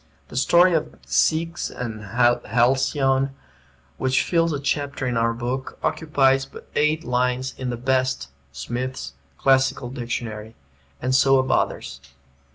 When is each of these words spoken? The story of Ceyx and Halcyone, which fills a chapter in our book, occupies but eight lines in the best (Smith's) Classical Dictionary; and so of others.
The 0.29 0.35
story 0.35 0.73
of 0.73 0.97
Ceyx 1.05 1.69
and 1.69 2.01
Halcyone, 2.01 3.35
which 3.97 4.23
fills 4.23 4.51
a 4.51 4.59
chapter 4.59 5.05
in 5.05 5.15
our 5.15 5.31
book, 5.31 5.77
occupies 5.83 6.43
but 6.47 6.67
eight 6.75 7.03
lines 7.03 7.53
in 7.55 7.69
the 7.69 7.77
best 7.77 8.29
(Smith's) 8.51 9.13
Classical 9.37 9.91
Dictionary; 9.91 10.55
and 11.03 11.13
so 11.13 11.37
of 11.37 11.51
others. 11.51 12.01